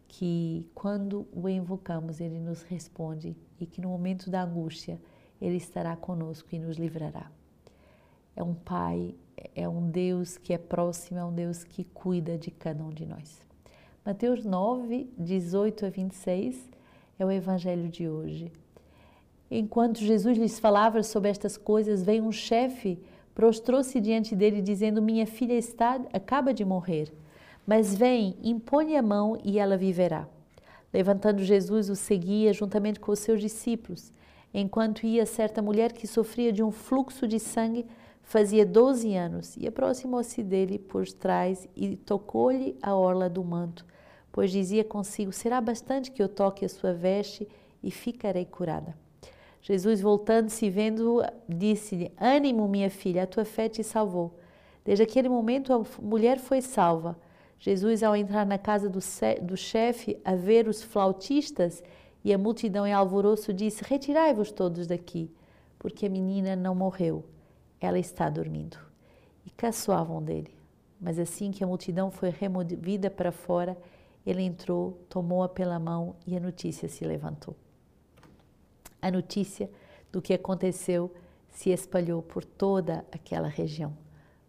que 0.08 0.66
quando 0.74 1.26
o 1.32 1.48
invocamos, 1.48 2.20
ele 2.20 2.38
nos 2.38 2.62
responde 2.62 3.36
e 3.60 3.66
que 3.66 3.80
no 3.80 3.88
momento 3.88 4.30
da 4.30 4.42
angústia, 4.42 5.00
ele 5.40 5.56
estará 5.56 5.96
conosco 5.96 6.48
e 6.52 6.58
nos 6.58 6.76
livrará. 6.76 7.30
É 8.36 8.42
um 8.42 8.54
Pai, 8.54 9.14
é 9.54 9.68
um 9.68 9.90
Deus 9.90 10.38
que 10.38 10.52
é 10.52 10.58
próximo, 10.58 11.18
é 11.18 11.24
um 11.24 11.34
Deus 11.34 11.64
que 11.64 11.84
cuida 11.84 12.38
de 12.38 12.50
cada 12.50 12.82
um 12.82 12.90
de 12.90 13.04
nós. 13.04 13.44
Mateus 14.04 14.44
9, 14.44 15.10
18 15.18 15.86
a 15.86 15.90
26 15.90 16.70
é 17.18 17.24
o 17.24 17.30
evangelho 17.30 17.88
de 17.88 18.08
hoje. 18.08 18.52
Enquanto 19.56 20.00
Jesus 20.00 20.36
lhes 20.36 20.58
falava 20.58 21.00
sobre 21.04 21.30
estas 21.30 21.56
coisas, 21.56 22.02
veio 22.02 22.24
um 22.24 22.32
chefe, 22.32 22.98
prostrou-se 23.36 24.00
diante 24.00 24.34
dele, 24.34 24.60
dizendo: 24.60 25.00
Minha 25.00 25.28
filha 25.28 25.52
está, 25.52 25.94
acaba 26.12 26.52
de 26.52 26.64
morrer, 26.64 27.12
mas 27.64 27.94
vem, 27.94 28.36
impõe 28.42 28.96
a 28.96 29.02
mão 29.02 29.38
e 29.44 29.60
ela 29.60 29.76
viverá. 29.76 30.26
Levantando 30.92 31.44
Jesus, 31.44 31.88
o 31.88 31.94
seguia 31.94 32.52
juntamente 32.52 32.98
com 32.98 33.12
os 33.12 33.20
seus 33.20 33.40
discípulos. 33.40 34.12
Enquanto 34.52 35.06
ia 35.06 35.24
certa 35.24 35.62
mulher 35.62 35.92
que 35.92 36.08
sofria 36.08 36.52
de 36.52 36.60
um 36.60 36.72
fluxo 36.72 37.24
de 37.28 37.38
sangue, 37.38 37.86
fazia 38.24 38.66
doze 38.66 39.14
anos, 39.14 39.56
e 39.56 39.68
aproximou-se 39.68 40.42
dele 40.42 40.80
por 40.80 41.06
trás 41.06 41.68
e 41.76 41.94
tocou-lhe 41.94 42.76
a 42.82 42.96
orla 42.96 43.30
do 43.30 43.44
manto, 43.44 43.86
pois 44.32 44.50
dizia 44.50 44.82
consigo: 44.82 45.30
Será 45.30 45.60
bastante 45.60 46.10
que 46.10 46.20
eu 46.20 46.28
toque 46.28 46.64
a 46.64 46.68
sua 46.68 46.92
veste 46.92 47.46
e 47.84 47.92
ficarei 47.92 48.44
curada. 48.44 49.03
Jesus, 49.66 50.02
voltando-se 50.02 50.66
e 50.66 50.70
vendo, 50.70 51.22
disse-lhe: 51.48 52.12
Ânimo, 52.20 52.68
minha 52.68 52.90
filha, 52.90 53.22
a 53.22 53.26
tua 53.26 53.46
fé 53.46 53.66
te 53.66 53.82
salvou. 53.82 54.38
Desde 54.84 55.02
aquele 55.02 55.26
momento 55.26 55.72
a 55.72 55.82
mulher 56.02 56.38
foi 56.38 56.60
salva. 56.60 57.18
Jesus, 57.58 58.02
ao 58.02 58.14
entrar 58.14 58.44
na 58.44 58.58
casa 58.58 58.90
do, 58.90 58.98
do 59.40 59.56
chefe, 59.56 60.20
a 60.22 60.34
ver 60.34 60.68
os 60.68 60.82
flautistas 60.82 61.82
e 62.22 62.30
a 62.30 62.36
multidão 62.36 62.86
em 62.86 62.92
alvoroço, 62.92 63.54
disse: 63.54 63.82
Retirai-vos 63.82 64.52
todos 64.52 64.86
daqui, 64.86 65.32
porque 65.78 66.04
a 66.04 66.10
menina 66.10 66.54
não 66.54 66.74
morreu, 66.74 67.24
ela 67.80 67.98
está 67.98 68.28
dormindo. 68.28 68.76
E 69.46 69.50
caçoavam 69.50 70.22
dele. 70.22 70.54
Mas 71.00 71.18
assim 71.18 71.50
que 71.50 71.64
a 71.64 71.66
multidão 71.66 72.10
foi 72.10 72.28
removida 72.28 73.08
para 73.08 73.32
fora, 73.32 73.78
ele 74.26 74.42
entrou, 74.42 74.98
tomou-a 75.08 75.48
pela 75.48 75.78
mão 75.78 76.16
e 76.26 76.36
a 76.36 76.40
notícia 76.40 76.86
se 76.86 77.02
levantou 77.06 77.56
a 79.04 79.10
notícia 79.10 79.70
do 80.10 80.22
que 80.22 80.32
aconteceu 80.32 81.12
se 81.50 81.68
espalhou 81.68 82.22
por 82.22 82.42
toda 82.42 83.04
aquela 83.12 83.48
região, 83.48 83.94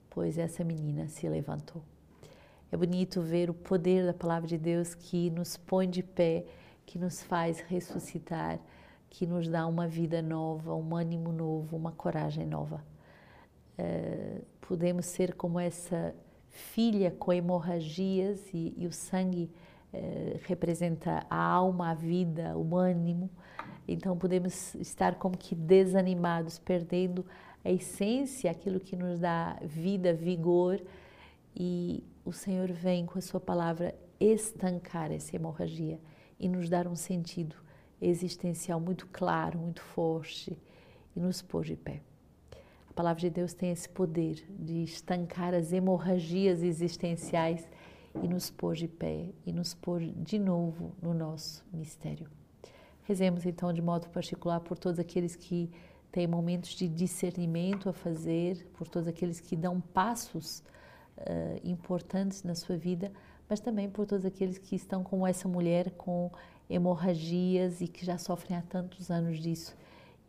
pois 0.10 0.38
essa 0.38 0.64
menina 0.64 1.10
se 1.10 1.28
levantou. 1.28 1.82
É 2.72 2.78
bonito 2.78 3.22
ver 3.22 3.50
o 3.50 3.54
poder 3.54 4.06
da 4.06 4.14
palavra 4.14 4.48
de 4.48 4.58
Deus 4.58 4.96
que 4.96 5.30
nos 5.30 5.58
põe 5.58 5.90
de 5.90 6.02
pé, 6.02 6.46
que 6.86 6.98
nos 6.98 7.22
faz 7.22 7.60
ressuscitar, 7.60 8.58
que 9.10 9.28
nos 9.28 9.46
dá 9.46 9.68
uma 9.68 9.90
vida 9.90 10.22
nova, 10.22 10.74
um 10.74 10.96
ânimo 10.96 11.34
novo, 11.34 11.76
uma 11.76 11.92
coragem 11.92 12.46
nova. 12.46 12.82
Uh, 13.78 14.42
podemos 14.62 15.06
ser 15.06 15.34
como 15.34 15.60
essa 15.60 16.16
filha 16.48 17.12
com 17.12 17.34
hemorragias 17.34 18.40
e, 18.54 18.74
e 18.78 18.88
o 18.88 18.92
sangue 18.94 19.52
uh, 19.96 20.40
representa 20.44 21.26
a 21.30 21.44
alma, 21.44 21.92
a 21.92 21.94
vida, 21.94 22.58
o 22.58 22.76
ânimo. 22.76 23.30
Então 23.88 24.18
podemos 24.18 24.76
estar 24.76 25.16
como 25.16 25.38
que 25.38 25.56
desanimados, 25.56 26.60
perdendo 26.60 27.26
a 27.64 27.72
essência, 27.72 28.52
aquilo 28.52 28.80
que 28.80 28.96
nos 28.96 29.20
dá 29.20 29.58
vida, 29.64 30.14
vigor, 30.14 30.82
e 31.56 32.04
o 32.26 32.32
Senhor 32.32 32.72
vem 32.72 33.06
com 33.06 33.18
a 33.18 33.22
sua 33.22 33.40
palavra 33.40 33.96
estancar 34.20 35.12
essa 35.12 35.36
hemorragia 35.36 36.00
e 36.40 36.48
nos 36.50 36.70
dar 36.70 36.88
um 36.88 36.96
sentido 36.96 37.56
existencial 38.02 38.80
muito 38.80 39.08
claro, 39.08 39.58
muito 39.60 39.82
forte 39.82 40.58
e 41.16 41.20
nos 41.20 41.42
pôr 41.42 41.64
de 41.64 41.76
pé. 41.76 42.02
A 42.90 42.94
palavra 42.94 43.22
de 43.22 43.30
Deus 43.30 43.54
tem 43.54 43.72
esse 43.72 43.90
poder 43.90 44.46
de 44.50 44.84
estancar 44.84 45.54
as 45.54 45.74
hemorragias 45.74 46.62
existenciais 46.62 47.68
e 48.22 48.28
nos 48.28 48.50
pôr 48.50 48.76
de 48.76 48.88
pé 48.88 49.30
e 49.46 49.52
nos 49.52 49.74
pôr 49.74 50.02
de 50.02 50.40
novo 50.40 50.92
no 51.02 51.14
nosso 51.14 51.66
mistério. 51.72 52.30
Rezemos 53.04 53.46
então 53.46 53.72
de 53.72 53.82
modo 53.82 54.10
particular 54.10 54.60
por 54.60 54.78
todos 54.78 55.00
aqueles 55.00 55.36
que 55.36 55.70
têm 56.12 56.28
momentos 56.28 56.72
de 56.72 56.88
discernimento 56.88 57.90
a 57.90 57.94
fazer, 57.94 58.66
por 58.74 58.88
todos 58.88 59.08
aqueles 59.08 59.40
que 59.40 59.56
dão 59.56 59.80
passos 59.80 60.64
uh, 61.18 61.60
importantes 61.64 62.42
na 62.44 62.56
sua 62.56 62.78
vida, 62.78 63.12
mas 63.50 63.60
também 63.60 63.90
por 63.90 64.06
todos 64.06 64.26
aqueles 64.26 64.58
que 64.58 64.76
estão 64.76 65.04
como 65.04 65.28
essa 65.28 65.48
mulher 65.48 65.92
com 65.92 66.32
hemorragias 66.70 67.82
e 67.82 67.88
que 67.88 68.06
já 68.06 68.18
sofrem 68.18 68.58
há 68.58 68.62
tantos 68.62 69.12
anos 69.12 69.40
disso. 69.40 69.76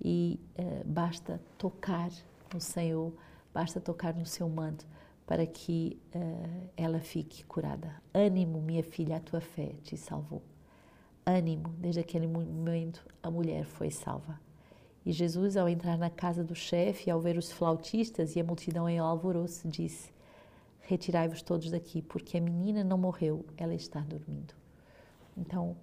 E 0.03 0.39
uh, 0.59 0.87
basta 0.87 1.41
tocar 1.57 2.11
no 2.53 2.61
Senhor, 2.61 3.13
basta 3.55 3.81
tocar 3.81 4.13
no 4.15 4.27
seu 4.27 4.49
manto 4.49 4.87
para 5.27 5.47
que 5.47 6.01
uh, 6.15 6.71
ela 6.77 7.01
fique 7.01 7.45
curada. 7.45 8.01
Ânimo, 8.15 8.61
minha 8.61 8.83
filha, 8.83 9.17
a 9.17 9.21
tua 9.21 9.41
fé 9.41 9.73
te 9.83 9.97
salvou 9.97 10.43
ânimo, 11.27 11.71
desde 11.79 12.01
aquele 12.01 12.29
momento 12.29 13.05
a 13.21 13.31
mulher 13.31 13.65
foi 13.65 13.91
salva. 13.91 14.41
E 15.05 15.13
Jesus, 15.13 15.57
ao 15.57 15.69
entrar 15.69 15.99
na 15.99 16.09
casa 16.09 16.45
do 16.45 16.55
chefe, 16.55 17.11
ao 17.11 17.21
ver 17.21 17.37
os 17.37 17.51
flautistas 17.51 18.37
e 18.37 18.41
a 18.41 18.45
multidão 18.45 18.89
em 18.89 18.99
alvoroço, 18.99 19.69
disse: 19.69 20.13
Retirai-vos 20.81 21.43
todos 21.43 21.71
daqui, 21.71 22.01
porque 22.01 22.39
a 22.39 22.41
menina 22.41 22.85
não 22.85 22.97
morreu, 22.97 23.45
ela 23.57 23.75
está 23.75 24.01
dormindo. 24.01 24.55
Então, 25.37 25.77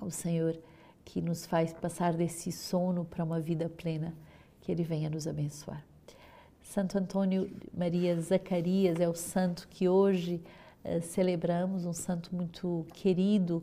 o 0.00 0.10
Senhor 0.10 0.58
que 1.04 1.20
nos 1.20 1.44
faz 1.44 1.72
passar 1.72 2.14
desse 2.14 2.50
sono 2.52 3.04
para 3.04 3.24
uma 3.24 3.40
vida 3.40 3.68
plena, 3.68 4.14
que 4.60 4.72
Ele 4.72 4.82
venha 4.82 5.10
nos 5.10 5.26
abençoar. 5.26 5.84
Santo 6.64 6.98
Antônio 6.98 7.48
Maria 7.76 8.18
Zacarias 8.20 8.98
é 8.98 9.08
o 9.08 9.14
santo 9.14 9.68
que 9.68 9.88
hoje 9.88 10.42
uh, 10.82 11.00
celebramos, 11.02 11.84
um 11.84 11.92
santo 11.92 12.34
muito 12.34 12.86
querido 12.94 13.62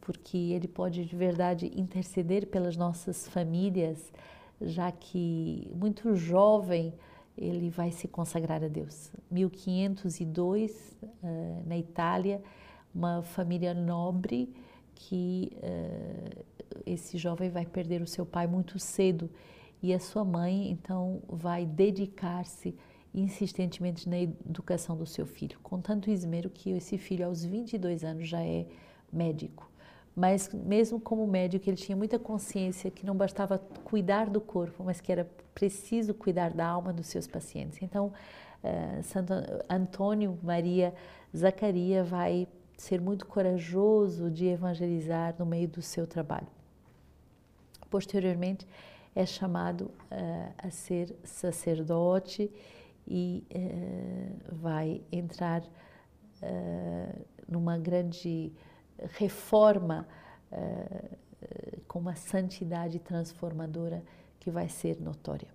porque 0.00 0.36
ele 0.36 0.66
pode 0.66 1.04
de 1.04 1.14
verdade 1.14 1.70
interceder 1.74 2.46
pelas 2.48 2.76
nossas 2.76 3.28
famílias, 3.28 4.12
já 4.60 4.90
que 4.90 5.70
muito 5.74 6.16
jovem 6.16 6.92
ele 7.38 7.70
vai 7.70 7.92
se 7.92 8.08
consagrar 8.08 8.62
a 8.64 8.68
Deus. 8.68 9.12
1502, 9.30 10.98
uh, 11.02 11.62
na 11.64 11.78
Itália, 11.78 12.42
uma 12.92 13.22
família 13.22 13.72
nobre 13.72 14.52
que 14.94 15.52
uh, 15.56 16.44
esse 16.84 17.16
jovem 17.16 17.48
vai 17.48 17.64
perder 17.64 18.02
o 18.02 18.06
seu 18.06 18.26
pai 18.26 18.46
muito 18.48 18.78
cedo 18.78 19.30
e 19.82 19.92
a 19.94 19.98
sua 19.98 20.24
mãe 20.24 20.70
então 20.70 21.22
vai 21.28 21.64
dedicar-se 21.64 22.76
insistentemente 23.12 24.08
na 24.08 24.20
educação 24.20 24.96
do 24.96 25.06
seu 25.06 25.26
filho, 25.26 25.58
com 25.62 25.80
tanto 25.80 26.10
esmero 26.10 26.48
que 26.48 26.70
esse 26.70 26.96
filho 26.96 27.26
aos 27.26 27.44
22 27.44 28.04
anos 28.04 28.28
já 28.28 28.42
é 28.42 28.66
médico 29.12 29.70
mas 30.14 30.52
mesmo 30.52 31.00
como 31.00 31.26
médico 31.26 31.68
ele 31.68 31.76
tinha 31.76 31.96
muita 31.96 32.18
consciência 32.18 32.90
que 32.90 33.06
não 33.06 33.16
bastava 33.16 33.58
cuidar 33.84 34.28
do 34.28 34.40
corpo, 34.40 34.84
mas 34.84 35.00
que 35.00 35.10
era 35.10 35.28
preciso 35.54 36.12
cuidar 36.12 36.50
da 36.52 36.66
alma 36.66 36.92
dos 36.92 37.06
seus 37.06 37.26
pacientes. 37.26 37.78
Então, 37.80 38.12
uh, 38.62 39.02
Santo 39.02 39.32
Antônio 39.68 40.38
Maria 40.42 40.92
Zacaria 41.36 42.02
vai 42.02 42.48
ser 42.76 43.00
muito 43.00 43.26
corajoso 43.26 44.30
de 44.30 44.46
evangelizar 44.46 45.34
no 45.38 45.46
meio 45.46 45.68
do 45.68 45.82
seu 45.82 46.06
trabalho. 46.06 46.48
Posteriormente, 47.88 48.66
é 49.14 49.26
chamado 49.26 49.82
uh, 49.82 50.54
a 50.58 50.70
ser 50.70 51.16
sacerdote 51.24 52.50
e 53.06 53.44
uh, 53.50 54.54
vai 54.56 55.02
entrar 55.10 55.62
numa 57.46 57.76
grande 57.76 58.50
reforma 59.12 60.08
uh, 60.50 61.16
com 61.86 61.98
uma 61.98 62.14
santidade 62.14 62.98
transformadora 62.98 64.02
que 64.38 64.50
vai 64.50 64.66
ser 64.66 64.98
notória. 64.98 65.48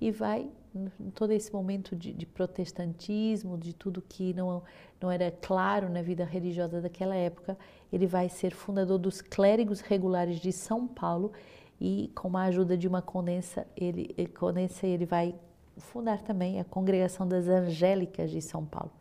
E 0.00 0.10
vai, 0.10 0.50
em 0.74 1.10
todo 1.10 1.32
esse 1.32 1.52
momento 1.52 1.94
de, 1.94 2.12
de, 2.12 2.26
protestantismo, 2.26 3.58
de 3.58 3.72
tudo 3.72 4.02
que 4.02 4.32
não, 4.32 4.62
não 5.00 5.10
era 5.10 5.30
claro 5.30 5.88
na 5.88 6.02
vida 6.02 6.24
religiosa 6.24 6.80
daquela 6.80 7.14
época, 7.14 7.56
ele 7.92 8.06
vai 8.06 8.28
ser 8.28 8.52
fundador 8.54 8.98
dos 8.98 9.20
clérigos 9.20 9.80
regulares 9.80 10.40
de 10.40 10.50
São 10.50 10.88
Paulo 10.88 11.30
e, 11.84 12.12
com 12.14 12.36
a 12.36 12.44
ajuda 12.44 12.78
de 12.78 12.86
uma 12.86 13.02
condensa, 13.02 13.66
ele, 13.76 14.14
condensa, 14.38 14.86
ele 14.86 15.04
vai 15.04 15.34
fundar 15.76 16.22
também 16.22 16.60
a 16.60 16.64
Congregação 16.64 17.26
das 17.26 17.48
Angélicas 17.48 18.30
de 18.30 18.40
São 18.40 18.64
Paulo 18.64 18.92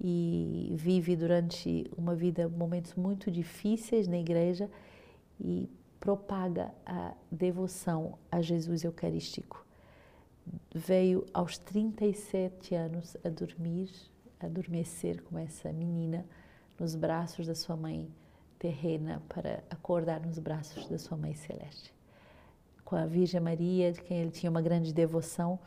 e 0.00 0.72
vive 0.78 1.14
durante 1.14 1.90
uma 1.94 2.14
vida 2.14 2.48
momentos 2.48 2.94
muito 2.94 3.30
difíceis 3.30 4.08
na 4.08 4.16
igreja 4.16 4.70
e 5.38 5.68
propaga 6.00 6.72
a 6.86 7.12
devoção 7.30 8.18
a 8.32 8.40
Jesus 8.40 8.82
Eucarístico. 8.82 9.62
Veio 10.74 11.26
aos 11.34 11.58
37 11.58 12.74
anos 12.74 13.14
a 13.22 13.28
dormir 13.28 13.90
adormecer 14.40 15.22
como 15.24 15.38
essa 15.38 15.70
menina 15.70 16.24
nos 16.78 16.94
braços 16.94 17.46
da 17.46 17.54
sua 17.54 17.76
mãe 17.76 18.10
terrena 18.60 19.22
para 19.26 19.64
acordar 19.70 20.20
nos 20.20 20.38
braços 20.38 20.86
da 20.86 20.98
sua 20.98 21.16
mãe 21.16 21.34
celeste. 21.34 21.92
Com 22.84 22.94
a 22.94 23.06
Virgem 23.06 23.40
Maria, 23.40 23.90
de 23.90 24.02
quem 24.02 24.18
ele 24.18 24.30
tinha 24.30 24.50
uma 24.50 24.60
grande 24.60 24.92
devoção, 24.92 25.58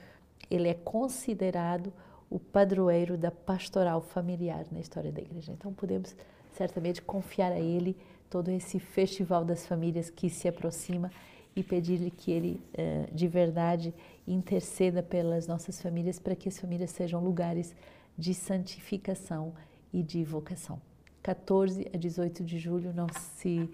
ele 0.50 0.70
é 0.70 0.76
considerado 0.76 1.92
o 2.30 2.40
padroeiro 2.40 3.18
da 3.18 3.32
pastoral 3.32 4.00
familiar 4.00 4.66
na 4.72 4.80
história 4.80 5.12
da 5.12 5.22
igreja. 5.22 5.52
Então 5.52 5.74
podemos 5.74 6.16
certamente 6.54 7.02
confiar 7.02 7.52
a 7.52 7.60
ele 7.60 7.98
todo 8.30 8.50
esse 8.52 8.80
festival 8.80 9.44
das 9.44 9.66
famílias 9.66 10.12
que 10.12 10.30
se 10.30 10.48
aproxima 10.48 11.12
e 11.56 11.64
pedir-lhe 11.64 12.12
que 12.12 12.32
ele 12.32 12.62
eh, 12.74 13.08
de 13.12 13.28
verdade 13.28 13.94
interceda 14.28 15.02
pelas 15.02 15.48
nossas 15.48 15.82
famílias 15.82 16.20
para 16.20 16.36
que 16.36 16.48
as 16.48 16.60
famílias 16.60 16.92
sejam 16.92 17.24
lugares 17.24 17.76
de 18.18 18.34
santificação 18.34 19.54
e 19.92 20.04
de 20.04 20.24
vocação. 20.24 20.80
14 21.24 21.90
a 21.94 21.98
18 21.98 22.44
de 22.44 22.60
julho, 22.60 22.94
não 22.94 23.08
se, 23.08 23.70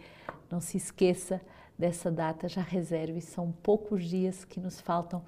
não 0.49 0.61
se 0.61 0.77
esqueça 0.77 1.41
dessa 1.77 2.11
data, 2.11 2.47
já 2.47 2.61
reserve, 2.61 3.19
são 3.19 3.51
poucos 3.63 4.05
dias 4.05 4.45
que 4.45 4.59
nos 4.59 4.79
faltam 4.79 5.23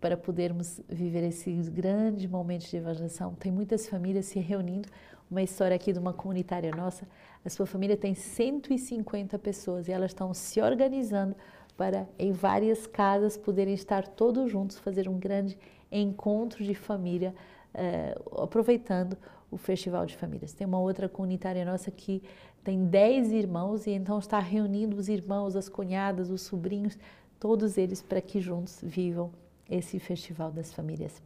para 0.00 0.16
podermos 0.16 0.80
viver 0.88 1.22
esses 1.24 1.68
grandes 1.68 2.28
momentos 2.30 2.70
de 2.70 2.78
evangelização. 2.78 3.34
Tem 3.34 3.52
muitas 3.52 3.86
famílias 3.86 4.26
se 4.26 4.38
reunindo, 4.38 4.88
uma 5.30 5.42
história 5.42 5.76
aqui 5.76 5.92
de 5.92 5.98
uma 5.98 6.12
comunitária 6.12 6.74
nossa, 6.74 7.06
a 7.44 7.48
sua 7.48 7.66
família 7.66 7.96
tem 7.96 8.14
150 8.14 9.38
pessoas 9.38 9.86
e 9.86 9.92
elas 9.92 10.10
estão 10.10 10.32
se 10.34 10.60
organizando 10.60 11.36
para 11.76 12.08
em 12.18 12.32
várias 12.32 12.86
casas 12.86 13.36
poderem 13.36 13.74
estar 13.74 14.06
todos 14.08 14.50
juntos, 14.50 14.78
fazer 14.78 15.08
um 15.08 15.18
grande 15.18 15.58
encontro 15.90 16.64
de 16.64 16.74
família, 16.74 17.34
uh, 17.74 18.42
aproveitando 18.42 19.16
o 19.50 19.56
Festival 19.56 20.06
de 20.06 20.16
Famílias. 20.16 20.52
Tem 20.52 20.66
uma 20.66 20.78
outra 20.78 21.08
comunitária 21.08 21.64
nossa 21.64 21.90
que 21.90 22.22
tem 22.62 22.84
10 22.84 23.32
irmãos 23.32 23.86
e 23.86 23.90
então 23.90 24.18
está 24.18 24.38
reunindo 24.38 24.96
os 24.96 25.08
irmãos, 25.08 25.56
as 25.56 25.68
cunhadas, 25.68 26.30
os 26.30 26.42
sobrinhos, 26.42 26.98
todos 27.38 27.78
eles 27.78 28.02
para 28.02 28.20
que 28.20 28.40
juntos 28.40 28.78
vivam 28.82 29.32
esse 29.68 29.98
Festival 29.98 30.52
das 30.52 30.72
Famílias. 30.72 31.22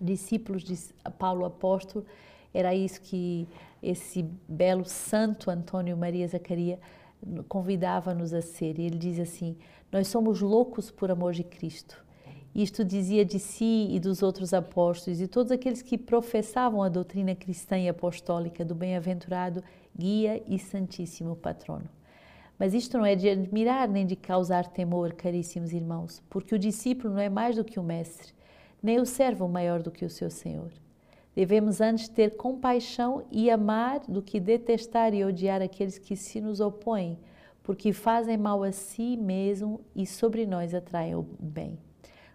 Discípulos 0.00 0.62
de 0.62 0.76
Paulo 1.18 1.44
Apóstolo, 1.44 2.04
era 2.52 2.74
isso 2.74 3.00
que 3.00 3.48
esse 3.82 4.22
belo 4.48 4.84
santo 4.84 5.50
Antônio 5.50 5.96
Maria 5.96 6.26
Zacaria 6.28 6.78
convidava-nos 7.48 8.34
a 8.34 8.42
ser. 8.42 8.78
E 8.78 8.82
ele 8.82 8.98
diz 8.98 9.18
assim: 9.18 9.56
Nós 9.90 10.08
somos 10.08 10.40
loucos 10.40 10.90
por 10.90 11.10
amor 11.10 11.32
de 11.32 11.42
Cristo 11.42 12.03
isto 12.54 12.84
dizia 12.84 13.24
de 13.24 13.40
si 13.40 13.88
e 13.90 13.98
dos 13.98 14.22
outros 14.22 14.54
apóstolos 14.54 15.20
e 15.20 15.26
todos 15.26 15.50
aqueles 15.50 15.82
que 15.82 15.98
professavam 15.98 16.84
a 16.84 16.88
doutrina 16.88 17.34
cristã 17.34 17.76
e 17.76 17.88
apostólica 17.88 18.64
do 18.64 18.76
bem-aventurado 18.76 19.62
guia 19.96 20.40
e 20.46 20.56
santíssimo 20.56 21.34
patrono. 21.34 21.88
Mas 22.56 22.72
isto 22.72 22.96
não 22.96 23.04
é 23.04 23.16
de 23.16 23.28
admirar 23.28 23.88
nem 23.88 24.06
de 24.06 24.14
causar 24.14 24.68
temor, 24.68 25.14
caríssimos 25.14 25.72
irmãos, 25.72 26.22
porque 26.30 26.54
o 26.54 26.58
discípulo 26.58 27.14
não 27.14 27.20
é 27.20 27.28
mais 27.28 27.56
do 27.56 27.64
que 27.64 27.80
o 27.80 27.82
mestre, 27.82 28.32
nem 28.80 29.00
o 29.00 29.06
servo 29.06 29.48
maior 29.48 29.82
do 29.82 29.90
que 29.90 30.04
o 30.04 30.10
seu 30.10 30.30
senhor. 30.30 30.70
Devemos 31.34 31.80
antes 31.80 32.06
ter 32.06 32.36
compaixão 32.36 33.24
e 33.32 33.50
amar 33.50 33.98
do 34.06 34.22
que 34.22 34.38
detestar 34.38 35.12
e 35.12 35.24
odiar 35.24 35.60
aqueles 35.60 35.98
que 35.98 36.14
se 36.14 36.40
nos 36.40 36.60
opõem, 36.60 37.18
porque 37.64 37.92
fazem 37.92 38.36
mal 38.36 38.62
a 38.62 38.70
si 38.70 39.16
mesmo 39.16 39.80
e 39.96 40.06
sobre 40.06 40.46
nós 40.46 40.72
atraem 40.72 41.16
o 41.16 41.26
bem 41.40 41.76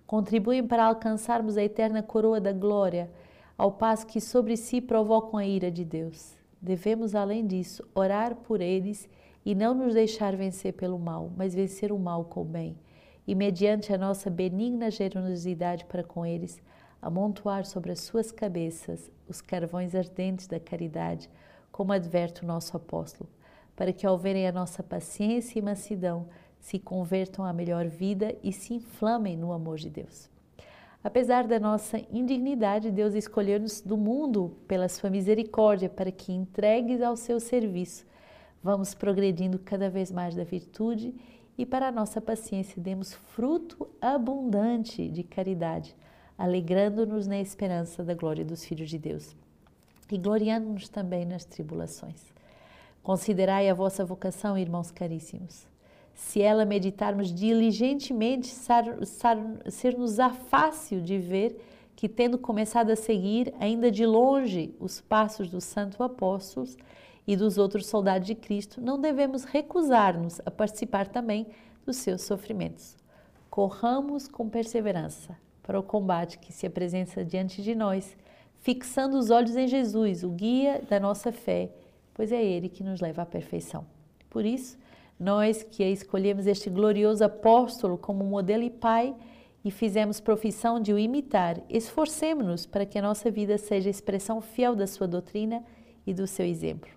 contribuem 0.10 0.66
para 0.66 0.86
alcançarmos 0.86 1.56
a 1.56 1.64
eterna 1.64 2.02
coroa 2.02 2.42
da 2.42 2.52
glória, 2.52 3.12
ao 3.56 3.72
passo 3.72 4.08
que 4.08 4.20
sobre 4.20 4.58
si 4.58 4.82
provocam 4.82 5.38
a 5.38 5.46
ira 5.46 5.70
de 5.70 5.86
Deus. 5.86 6.36
Devemos, 6.60 7.14
além 7.14 7.46
disso, 7.46 7.88
orar 7.94 8.36
por 8.36 8.60
eles 8.60 9.08
e 9.46 9.54
não 9.54 9.76
nos 9.76 9.94
deixar 9.94 10.36
vencer 10.36 10.74
pelo 10.74 10.98
mal, 10.98 11.32
mas 11.38 11.54
vencer 11.54 11.92
o 11.92 12.00
mal 12.00 12.26
com 12.26 12.42
o 12.42 12.44
bem, 12.44 12.76
e 13.28 13.36
mediante 13.36 13.94
a 13.94 14.00
nossa 14.00 14.32
benigna 14.32 14.90
generosidade 14.90 15.86
para 15.86 16.04
com 16.04 16.26
eles, 16.26 16.60
amontoar 17.00 17.64
sobre 17.64 17.92
as 17.92 18.00
suas 18.00 18.32
cabeças 18.32 19.12
os 19.28 19.42
carvões 19.42 19.94
ardentes 19.94 20.48
da 20.48 20.60
caridade, 20.60 21.30
como 21.72 21.94
adverte 21.94 22.44
o 22.44 22.48
nosso 22.48 22.76
apóstolo, 22.76 23.30
para 23.76 23.94
que 23.94 24.08
ao 24.08 24.18
verem 24.18 24.48
a 24.48 24.52
nossa 24.52 24.82
paciência 24.82 25.60
e 25.60 25.62
mansidão, 25.62 26.26
se 26.60 26.78
convertam 26.78 27.46
à 27.46 27.54
melhor 27.54 27.88
vida 27.88 28.36
e 28.44 28.52
se 28.52 28.74
inflamem 28.74 29.38
no 29.38 29.52
amor 29.52 29.78
de 29.78 29.90
Deus. 29.90 30.30
Apesar 31.02 31.48
da 31.48 31.60
nossa 31.60 32.02
indignidade, 32.12 32.92
Deus 32.92 33.14
escolheu-nos 33.14 33.80
do 33.80 33.96
mundo 33.96 34.58
pela 34.68 34.90
sua 34.90 35.10
misericórdia 35.10 35.88
para 35.88 36.12
que, 36.12 36.34
entregues 36.34 37.02
ao 37.02 37.16
seu 37.16 37.40
serviço, 37.40 38.06
vamos 38.62 38.94
progredindo 38.94 39.58
cada 39.58 39.90
vez 39.90 40.12
mais 40.12 40.36
da 40.36 40.44
virtude 40.44 41.16
e 41.58 41.66
para 41.66 41.88
a 41.88 41.92
nossa 41.92 42.20
paciência 42.20 42.82
demos 42.82 43.14
fruto 43.14 43.88
abundante 44.02 45.08
de 45.08 45.24
caridade, 45.24 45.96
alegrando-nos 46.38 47.28
na 47.28 47.40
esperança 47.40 48.04
da 48.04 48.14
glória 48.14 48.44
dos 48.44 48.66
filhos 48.66 48.90
de 48.90 48.98
Deus 48.98 49.36
e 50.12 50.18
gloriando-nos 50.18 50.90
também 50.90 51.26
nas 51.26 51.46
tribulações. 51.46 52.34
Considerai 53.02 53.70
a 53.70 53.74
vossa 53.74 54.04
vocação, 54.04 54.58
irmãos 54.58 54.92
caríssimos 54.92 55.69
se 56.20 56.42
ela 56.42 56.66
meditarmos 56.66 57.34
diligentemente, 57.34 58.54
ser-nos-á 59.70 60.30
fácil 60.30 61.02
de 61.02 61.18
ver 61.18 61.58
que, 61.96 62.10
tendo 62.10 62.38
começado 62.38 62.92
a 62.92 62.96
seguir 62.96 63.54
ainda 63.58 63.90
de 63.90 64.06
longe 64.06 64.76
os 64.82 65.00
passos 65.00 65.50
dos 65.50 65.64
santos 65.64 66.00
apóstolos 66.00 66.78
e 67.26 67.38
dos 67.38 67.58
outros 67.58 67.88
soldados 67.88 68.28
de 68.28 68.36
Cristo, 68.36 68.82
não 68.82 69.00
devemos 69.00 69.46
recusar-nos 69.46 70.42
a 70.46 70.52
participar 70.52 71.08
também 71.08 71.48
dos 71.86 71.96
seus 71.96 72.22
sofrimentos. 72.24 72.98
Corramos 73.50 74.28
com 74.28 74.50
perseverança 74.50 75.38
para 75.64 75.80
o 75.80 75.84
combate 75.84 76.38
que 76.38 76.52
se 76.52 76.68
apresenta 76.68 77.24
diante 77.24 77.64
de 77.64 77.74
nós, 77.74 78.16
fixando 78.60 79.18
os 79.18 79.30
olhos 79.30 79.56
em 79.56 79.68
Jesus, 79.68 80.22
o 80.24 80.30
guia 80.30 80.84
da 80.88 81.00
nossa 81.00 81.32
fé, 81.32 81.72
pois 82.14 82.32
é 82.34 82.44
Ele 82.44 82.68
que 82.68 82.84
nos 82.84 83.00
leva 83.00 83.22
à 83.22 83.26
perfeição. 83.26 83.88
Por 84.30 84.46
isso, 84.46 84.78
nós 85.20 85.64
que 85.64 85.84
escolhemos 85.84 86.48
este 86.48 86.70
glorioso 86.70 87.24
apóstolo 87.24 87.98
como 87.98 88.24
modelo 88.24 88.64
e 88.64 88.70
pai 88.70 89.14
e 89.66 89.70
fizemos 89.70 90.22
profissão 90.22 90.80
de 90.80 90.94
o 90.94 90.98
imitar, 90.98 91.62
esforcemos-nos 91.70 92.66
para 92.66 92.86
que 92.86 92.98
a 92.98 93.02
nossa 93.02 93.30
vida 93.30 93.58
seja 93.58 93.90
expressão 93.90 94.40
fiel 94.40 94.76
da 94.76 94.88
sua 94.88 95.08
doutrina 95.08 95.62
e 96.08 96.14
do 96.14 96.26
seu 96.26 96.46
exemplo. 96.46 96.90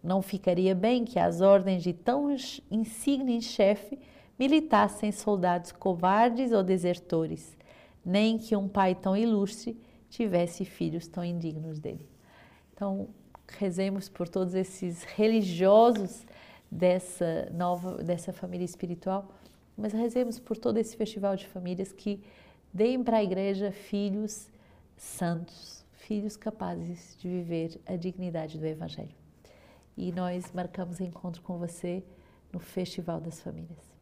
Não 0.00 0.22
ficaria 0.22 0.74
bem 0.74 1.04
que 1.04 1.18
as 1.18 1.40
ordens 1.40 1.82
de 1.82 1.92
tão 1.92 2.36
insigne 2.70 3.42
chefe 3.42 3.98
militassem 4.38 5.10
soldados 5.10 5.72
covardes 5.72 6.52
ou 6.52 6.62
desertores, 6.62 7.56
nem 8.04 8.38
que 8.38 8.54
um 8.54 8.68
pai 8.68 8.94
tão 8.94 9.16
ilustre 9.16 9.76
tivesse 10.08 10.64
filhos 10.64 11.08
tão 11.08 11.24
indignos 11.24 11.80
dele. 11.80 12.08
Então, 12.72 13.08
rezemos 13.48 14.08
por 14.08 14.28
todos 14.28 14.54
esses 14.54 15.02
religiosos 15.02 16.24
dessa 16.74 17.48
nova, 17.52 18.02
dessa 18.02 18.32
família 18.32 18.64
espiritual, 18.64 19.28
mas 19.76 19.92
rezemos 19.92 20.40
por 20.40 20.56
todo 20.56 20.76
esse 20.76 20.96
festival 20.96 21.36
de 21.36 21.46
famílias 21.46 21.92
que 21.92 22.20
deem 22.72 23.02
para 23.02 23.18
a 23.18 23.22
igreja 23.22 23.70
filhos 23.70 24.50
santos, 24.96 25.86
filhos 25.92 26.36
capazes 26.36 27.16
de 27.20 27.28
viver 27.28 27.80
a 27.86 27.94
dignidade 27.94 28.58
do 28.58 28.66
Evangelho. 28.66 29.14
E 29.96 30.10
nós 30.10 30.50
marcamos 30.52 31.00
encontro 31.00 31.40
com 31.42 31.56
você 31.58 32.02
no 32.52 32.58
Festival 32.58 33.20
das 33.20 33.40
Famílias. 33.40 33.94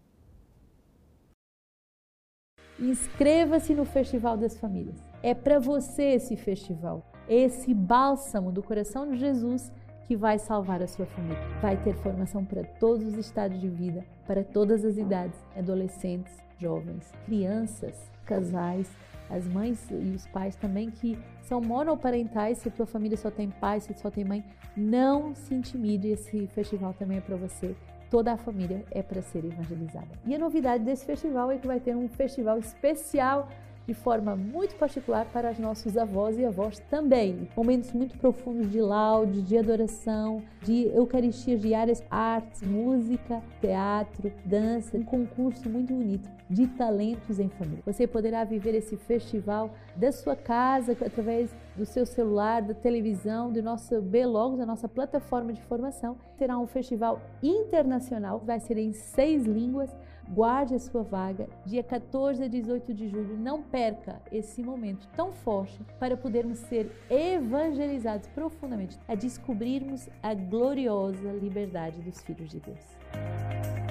Inscreva-se 2.79 3.75
no 3.75 3.85
Festival 3.85 4.39
das 4.39 4.57
Famílias. 4.57 4.97
É 5.23 5.35
para 5.35 5.59
você 5.59 6.15
esse 6.15 6.37
festival, 6.37 7.13
esse 7.29 7.75
bálsamo 7.75 8.51
do 8.51 8.63
coração 8.63 9.07
de 9.11 9.19
Jesus 9.19 9.71
que 10.07 10.17
vai 10.17 10.39
salvar 10.39 10.83
a 10.83 10.87
sua 10.87 11.07
família. 11.07 11.39
Vai 11.61 11.77
ter 11.77 11.95
formação 11.95 12.45
para 12.45 12.65
todos 12.65 13.07
os 13.07 13.15
estados 13.19 13.61
de 13.61 13.69
vida, 13.69 14.05
para 14.27 14.45
todas 14.45 14.85
as 14.85 14.97
idades, 14.97 15.39
adolescentes, 15.57 16.33
jovens, 16.59 17.11
crianças, 17.25 18.11
casais, 18.25 18.91
as 19.31 19.47
mães 19.49 19.91
e 19.91 20.15
os 20.15 20.27
pais 20.27 20.55
também 20.57 20.91
que 20.91 21.19
são 21.43 21.61
monoparentais, 21.61 22.59
se 22.59 22.69
a 22.69 22.73
tua 22.73 22.87
família 22.87 23.17
só 23.17 23.31
tem 23.31 23.51
pai, 23.51 23.81
se 23.81 23.93
só 23.95 24.11
tem 24.11 24.25
mãe, 24.25 24.45
não 24.77 25.35
se 25.35 25.55
intimide, 25.55 26.09
esse 26.09 26.47
festival 26.49 26.95
também 26.95 27.19
é 27.19 27.21
para 27.21 27.37
você. 27.37 27.75
Toda 28.11 28.33
a 28.33 28.37
família 28.37 28.85
é 28.91 29.03
para 29.03 29.23
ser 29.23 29.45
evangelizada. 29.45 30.09
E 30.27 30.35
a 30.35 30.39
novidade 30.39 30.85
desse 30.85 31.07
festival 31.07 31.51
é 31.51 31.57
que 31.57 31.67
vai 31.67 31.81
ter 31.81 31.97
um 31.97 32.09
festival 32.09 32.59
especial 32.59 33.49
de 33.87 33.95
forma 33.95 34.37
muito 34.37 34.75
particular 34.77 35.27
para 35.27 35.51
os 35.51 35.59
nossos 35.59 35.97
avós 35.97 36.39
e 36.39 36.45
avós 36.45 36.79
também. 36.91 37.49
Momentos 37.57 37.93
muito 37.93 38.17
profundos 38.19 38.71
de 38.71 38.81
laude, 38.81 39.43
de 39.43 39.59
adoração, 39.59 40.43
de 40.63 40.87
eucaristias 40.89 41.61
diárias, 41.61 42.03
artes, 42.11 42.63
música, 42.63 43.43
teatro, 43.61 44.33
dança, 44.45 44.97
um 44.97 45.05
concurso 45.05 45.69
muito 45.69 45.93
bonito 45.93 46.29
de 46.49 46.67
talentos 46.67 47.39
em 47.39 47.49
família. 47.49 47.83
Você 47.87 48.07
poderá 48.07 48.45
viver 48.45 48.75
esse 48.75 48.97
festival 48.97 49.71
da 49.97 50.13
sua 50.13 50.37
casa 50.37 50.93
através 50.93 51.55
do 51.75 51.87
seu 51.87 52.05
celular, 52.05 52.61
da 52.61 52.75
televisão, 52.75 53.51
do 53.51 53.63
nosso 53.63 54.01
Belogos, 54.03 54.59
da 54.59 54.67
nossa 54.67 54.87
plataforma 54.87 55.53
de 55.53 55.63
formação. 55.63 56.17
Será 56.37 56.59
um 56.59 56.67
festival 56.67 57.21
internacional, 57.43 58.39
vai 58.39 58.61
ser 58.61 58.77
em 58.77 58.93
seis 58.93 59.45
línguas 59.45 59.91
Guarde 60.33 60.75
a 60.75 60.79
sua 60.79 61.03
vaga, 61.03 61.47
dia 61.67 61.83
14 61.83 62.43
a 62.43 62.49
18 62.49 62.95
de 62.95 63.07
julho. 63.07 63.37
Não 63.37 63.63
perca 63.63 64.19
esse 64.33 64.63
momento 64.63 65.07
tão 65.15 65.31
forte 65.31 65.79
para 66.01 66.17
podermos 66.17 66.59
ser 66.61 66.91
evangelizados 67.11 68.27
profundamente, 68.29 68.99
a 69.07 69.15
descobrirmos 69.15 70.09
a 70.23 70.33
gloriosa 70.33 71.31
liberdade 71.33 72.01
dos 72.01 72.23
filhos 72.23 72.49
de 72.49 72.61
Deus. 72.61 73.82